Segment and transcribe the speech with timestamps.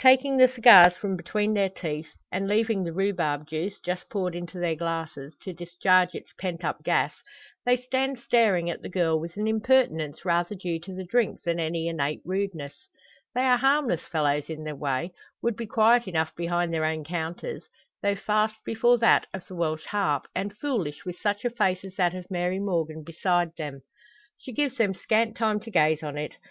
[0.00, 4.58] Taking the cigars from between their teeth and leaving the rhubarb juice, just poured into
[4.58, 7.12] their glasses, to discharge its pent up gas
[7.66, 11.60] they stand staring at the girl, with an impertinence rather due to the drink than
[11.60, 12.88] any innate rudeness.
[13.34, 15.10] They are harmless fellows in their way;
[15.42, 17.62] would be quiet enough behind their own counters;
[18.02, 21.94] though fast before that of the "Welsh Harp," and foolish with such a face as
[21.96, 23.82] that of Mary Morgan beside them.
[24.38, 26.36] She gives them scant time to gaze on it.